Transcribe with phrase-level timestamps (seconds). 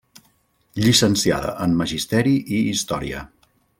[0.85, 3.23] Llicenciada en Magisteri i història.